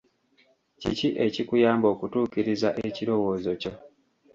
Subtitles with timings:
[0.81, 3.73] Kiki ekikuyamba okutuukiriza ekirowoozo kyo?